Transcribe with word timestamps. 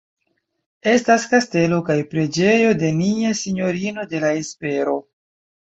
Estas 0.93 1.27
kastelo 1.33 1.79
kaj 1.91 1.97
preĝejo 2.15 2.73
de 2.81 2.93
Nia 3.03 3.39
Sinjorino 3.45 4.11
de 4.15 4.25
la 4.27 4.37
Espero. 4.43 5.03